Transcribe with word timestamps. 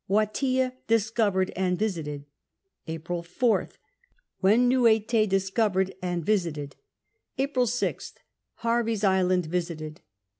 Wateea 0.09 0.71
discovered 0.87 1.51
and 1.55 1.77
visited. 1.77 2.25
April 2.87 3.21
4th. 3.21 3.73
Wenoo 4.41 4.87
Ette 4.87 5.27
discovered 5.27 5.93
and 6.01 6.25
visited. 6.25 6.75
April 7.37 7.67
6th. 7.67 8.13
Hervey's 8.63 9.03
Island 9.03 9.45
visited. 9.45 10.01